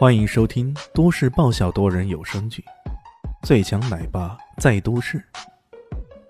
[0.00, 2.64] 欢迎收听都市爆笑多人有声剧
[3.46, 5.18] 《最强奶爸在都市》，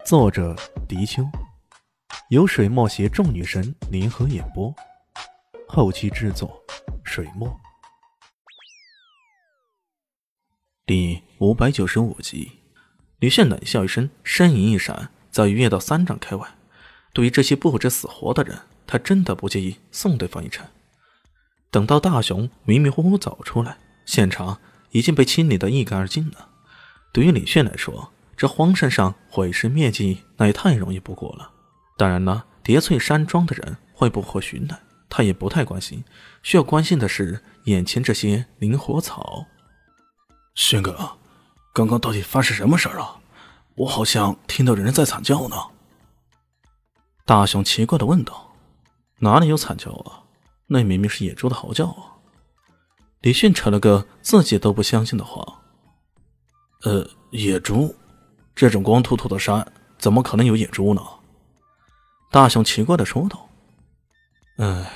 [0.05, 0.57] 作者：
[0.89, 1.23] 迪秋，
[2.31, 4.75] 由水墨携众女神联合演播，
[5.69, 6.61] 后期制作：
[7.05, 7.49] 水墨。
[10.85, 12.51] 第五百九十五集，
[13.21, 16.45] 李炫冷笑一声，身影一闪，早已跃到三丈开外。
[17.13, 20.67] 对于这些不知死活的人，他真的不介意送对方一程。
[21.71, 24.59] 等到大雄迷迷糊糊走出来，现场
[24.91, 26.49] 已经被清理得一干二净了。
[27.13, 31.51] 对于李炫来说，这荒山上毁尸灭迹那也太容易不过了。
[31.97, 36.03] 当然了，叠翠山庄的人会不会寻来，他也不太关心。
[36.43, 39.47] 需要关心的是眼前这些灵火草。
[40.55, 41.19] 轩哥，
[41.73, 43.21] 刚刚到底发生什么事儿了？
[43.77, 45.57] 我好像听到人在惨叫呢。
[47.25, 48.55] 大雄奇怪的问道
[49.21, 50.25] ：“哪里有惨叫啊？”
[50.73, 52.15] 那明明是野猪的嚎叫啊！
[53.23, 55.45] 李迅扯了个自己都不相信的话
[56.87, 57.93] ：“呃，野猪？
[58.55, 59.67] 这种光秃秃的山，
[59.99, 61.03] 怎么可能有野猪呢？”
[62.31, 63.49] 大雄奇怪的说道
[64.59, 64.93] ：“哎，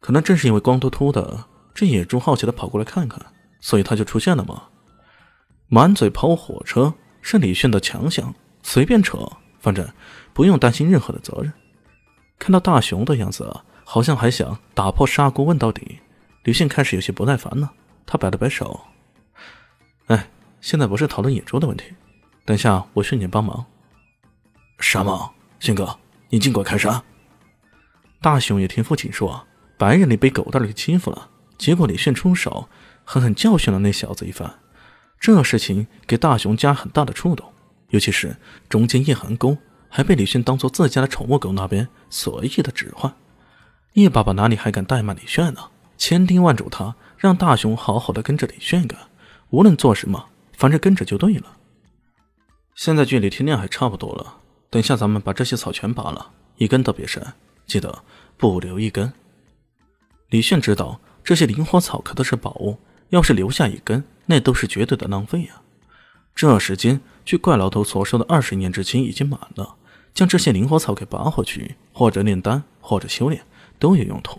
[0.00, 3.20] 可能正是因为光秃秃的，这野猪好奇的跑过来看看，
[3.60, 4.62] 所以它就出现了嘛。
[5.68, 9.86] 满嘴跑火车是李迅的强项，随便扯，反正
[10.32, 11.52] 不用担心任何的责任。”
[12.40, 13.54] 看到大雄的样子。
[13.92, 15.98] 好像还想打破砂锅问到底，
[16.44, 17.72] 吕迅开始有些不耐烦了。
[18.06, 18.82] 他摆了摆手
[20.06, 20.28] ：“哎，
[20.60, 21.86] 现在不是讨论野猪的问题，
[22.44, 23.66] 等下我需你帮忙。
[24.78, 25.32] ”“啥忙？
[25.58, 27.02] 迅哥，你尽管开杀。”
[28.22, 29.44] 大雄也听父亲说，
[29.76, 32.68] 白日里被狗蛋给欺负了，结果李迅出手，
[33.02, 34.60] 狠狠教训了那小子一番。
[35.18, 37.52] 这事情给大雄家很大的触动，
[37.88, 38.36] 尤其是
[38.68, 43.12] 中间叶寒宫还被李迅当做自家的宠物狗那边随意的指唤。
[43.94, 45.70] 叶爸爸哪里还敢怠慢李炫呢？
[45.98, 48.98] 千叮万嘱他，让大雄好好的跟着李炫干，
[49.50, 51.56] 无论做什么，反正跟着就对了。
[52.74, 54.38] 现在距离天亮还差不多了，
[54.70, 57.22] 等下咱们把这些草全拔了，一根都别剩，
[57.66, 58.02] 记得
[58.36, 59.12] 不留一根。
[60.28, 62.78] 李炫知道这些灵火草可都是宝物，
[63.08, 65.60] 要是留下一根，那都是绝对的浪费啊。
[66.34, 69.74] 这时间，据怪老头所说的二十年之期已经满了，
[70.14, 73.42] 将这些灵火草给拔回去，或者炼丹，或者修炼。
[73.80, 74.38] 都有用途，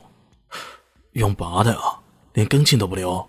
[1.14, 2.00] 用拔的啊，
[2.34, 3.28] 连根茎都不留。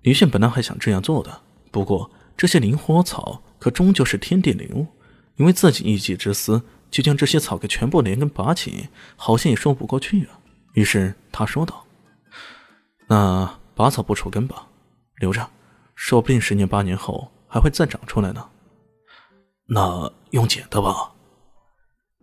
[0.00, 4.86] 李炫本来还想这样做的，不过这些灵火草可终究是天地灵物，
[5.36, 10.38] 因为自己一己之私就将这些草给全部连根拔起，好像也说不过去啊。
[10.74, 11.84] 于是他说道
[13.08, 14.68] ：“那拔草不除根吧，
[15.16, 15.48] 留着，
[15.94, 18.48] 说不定十年八年后还会再长出来呢。”
[19.66, 21.12] 那用剪的吧。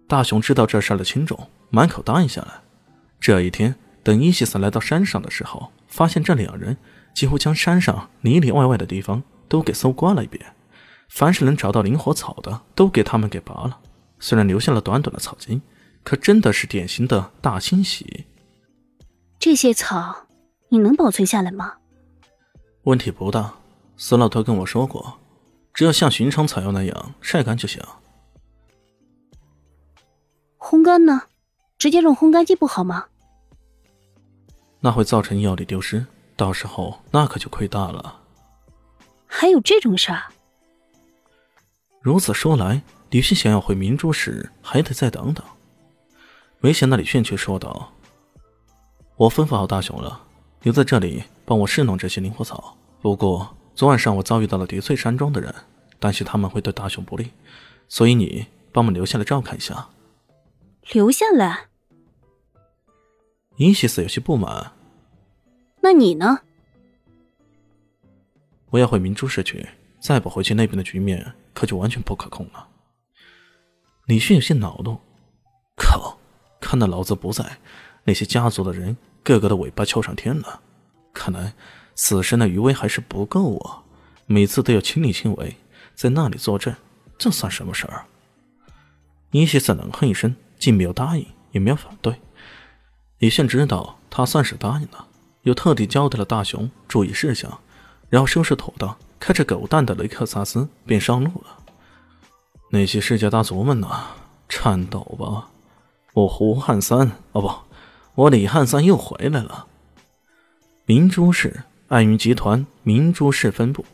[0.07, 2.61] 大雄知道这事的轻重，满口答应下来。
[3.19, 3.73] 这一天，
[4.03, 6.77] 等伊西斯来到山上的时候，发现这两人
[7.15, 10.45] 几乎将山上里里外外的地方都给搜刮了一遍，
[11.09, 13.79] 凡是能找到灵火草的，都给他们给拔了。
[14.19, 15.61] 虽然留下了短短的草茎，
[16.03, 18.25] 可真的是典型的大清洗。
[19.39, 20.27] 这些草，
[20.69, 21.73] 你能保存下来吗？
[22.83, 23.53] 问题不大，
[23.97, 25.19] 死老头跟我说过，
[25.73, 27.81] 只要像寻常草药那样晒干就行。
[30.57, 31.21] 烘干呢？
[31.81, 33.05] 直接用烘干机不好吗？
[34.81, 36.05] 那会造成药力丢失，
[36.35, 38.19] 到时候那可就亏大了。
[39.25, 40.25] 还有这种事儿？
[41.99, 45.43] 如此说来，李迅想要回明珠时，还得再等等。
[46.59, 47.91] 没想到李迅却说道
[49.17, 50.21] ：“我吩咐好大雄了，
[50.61, 52.77] 留在这里帮我侍弄这些灵火草。
[53.01, 55.51] 不过昨晚上我遭遇到了叠翠山庄的人，
[55.97, 57.31] 担心他们会对大雄不利，
[57.87, 59.89] 所以你帮忙留下来照看一下。”
[60.93, 61.69] 留下来，
[63.61, 64.71] 伊西斯有些不满。
[65.81, 66.39] 那你呢？
[68.71, 72.67] 我要回明珠市去，再不回去，那边的局面可就完全不可控了。
[74.05, 74.97] 李迅有些恼怒，
[75.77, 76.17] 靠！
[76.59, 77.59] 看到老子不在，
[78.03, 80.61] 那些家族的人个个的尾巴翘上天了。
[81.13, 81.53] 看来
[81.93, 83.83] 死神的余威还是不够啊！
[84.25, 85.55] 每次都要亲力亲为，
[85.93, 86.75] 在那里坐镇，
[87.15, 88.05] 这算什么事儿？
[89.29, 90.35] 伊西斯冷哼一声。
[90.57, 92.19] 既没有答应，也没有反对。
[93.21, 95.05] 李现知道他算是答应了，
[95.43, 97.55] 又特地交代了大雄注意事项，
[98.09, 101.59] 然后收拾妥当，开着狗蛋的雷克萨斯便上路了。
[102.71, 104.05] 那些世家大族们呐，
[104.49, 105.49] 颤抖吧！
[106.13, 107.53] 我胡汉三，哦不，
[108.15, 109.67] 我李汉三又回来了。
[110.85, 113.85] 明珠市爱云集团明珠市分部，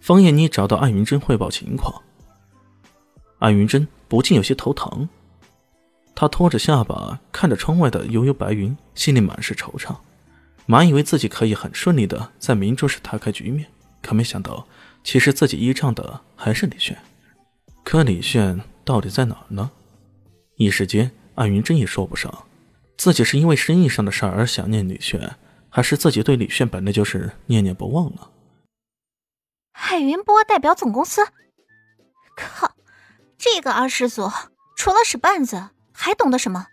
[0.00, 2.02] 方艳妮找到艾云珍汇报情况。
[3.38, 5.08] 艾云珍不禁有些头疼。
[6.14, 9.96] 他托着下巴看着窗外的悠悠白云，心里满是惆怅。
[10.66, 13.66] 满以为自己可以很顺利的在明珠市抬开局面，
[14.00, 14.66] 可没想到，
[15.02, 16.96] 其实自己依仗的还是李炫。
[17.82, 19.70] 可李炫到底在哪儿呢？
[20.56, 22.46] 一时间，艾云真也说不上，
[22.96, 25.36] 自己是因为生意上的事儿而想念李炫，
[25.68, 28.28] 还是自己对李炫本来就是念念不忘呢？
[29.72, 31.20] 海云波代表总公司，
[32.36, 32.72] 靠，
[33.36, 34.30] 这个二世祖
[34.76, 36.66] 除了使绊子，还懂得什么？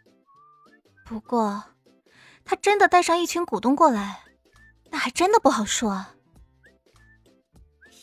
[1.06, 1.64] 不过，
[2.44, 4.24] 他真的带上一群股东过来，
[4.90, 6.16] 那还真的不好说啊。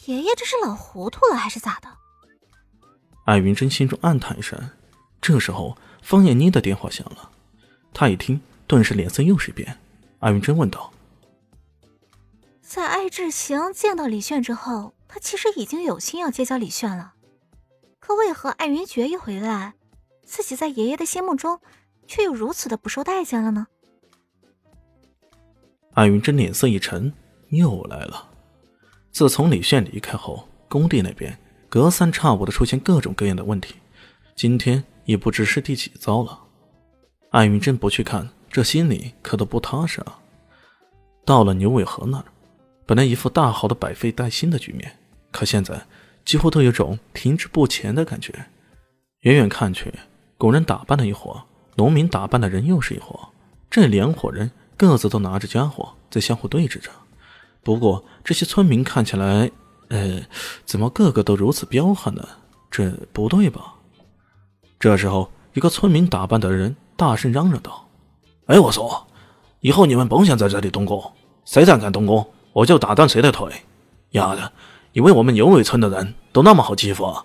[0.06, 1.88] 爷爷这是老糊涂了还是咋的？
[3.25, 4.70] 艾云真心中暗叹一声。
[5.20, 7.31] 这时候，方艳妮的电话响了，
[7.93, 9.79] 她一听，顿时脸色又是一变。
[10.20, 10.93] 艾云真问道
[12.62, 17.15] ：“在艾志行见到李炫之后，他其实已经有心要结交李炫了，
[17.99, 19.75] 可为何艾云珏一回来，
[20.29, 21.59] 自己在爷爷的心目中？”
[22.11, 23.67] 却又如此的不受待见了呢？
[25.93, 27.13] 艾云珍脸色一沉，
[27.51, 28.31] 又来了。
[29.13, 31.39] 自从李炫离开后，工地那边
[31.69, 33.75] 隔三差五的出现各种各样的问题，
[34.35, 36.41] 今天也不知是第几遭了。
[37.29, 40.19] 艾云珍不去看，这心里可都不踏实啊。
[41.27, 42.25] 到了牛尾河那儿，
[42.87, 44.99] 本来一副大好的百废待兴的局面，
[45.31, 45.87] 可现在
[46.25, 48.33] 几乎都有种停滞不前的感觉。
[49.21, 49.93] 远远看去，
[50.38, 51.43] 工人打扮了一伙。
[51.75, 53.29] 农民打扮的人又是一伙，
[53.70, 56.90] 这两伙人各自都拿着家伙在相互对峙着。
[57.62, 59.49] 不过这些村民看起来，
[59.88, 60.20] 呃，
[60.64, 62.26] 怎么个个都如此彪悍呢？
[62.69, 63.75] 这不对吧？
[64.81, 67.87] 这时候，一个村民打扮的人大声嚷嚷道
[68.46, 69.06] ：“哎，我说，
[69.61, 71.12] 以后你们甭想在这里动工，
[71.44, 73.52] 谁再敢动工，我就打断谁的腿！
[74.11, 74.52] 丫的，
[74.94, 77.25] 以为我们牛尾村的人都那么好欺负啊？”